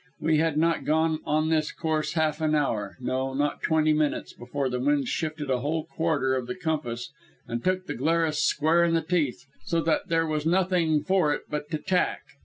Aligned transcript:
We 0.19 0.37
had 0.37 0.57
not 0.57 0.83
gone 0.83 1.19
on 1.25 1.49
this 1.49 1.71
course 1.71 2.13
half 2.13 2.41
an 2.41 2.55
hour 2.55 2.97
no, 2.99 3.35
not 3.35 3.61
twenty 3.61 3.93
minutes 3.93 4.33
before 4.33 4.67
the 4.67 4.79
wind 4.79 5.07
shifted 5.07 5.51
a 5.51 5.59
whole 5.59 5.85
quarter 5.85 6.33
of 6.33 6.47
the 6.47 6.55
compass 6.55 7.11
and 7.47 7.63
took 7.63 7.85
the 7.85 7.93
Glarus 7.93 8.39
square 8.39 8.83
in 8.83 8.95
the 8.95 9.03
teeth, 9.03 9.45
so 9.63 9.79
that 9.81 10.07
there 10.07 10.25
was 10.25 10.43
nothing 10.43 11.03
for 11.03 11.35
it 11.35 11.43
but 11.51 11.69
to 11.69 11.77
tack. 11.77 12.23